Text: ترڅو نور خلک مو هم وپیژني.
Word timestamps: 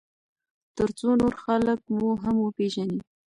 ترڅو 0.75 1.09
نور 1.19 1.33
خلک 1.43 1.79
مو 1.95 2.07
هم 2.21 2.35
وپیژني. 2.41 2.99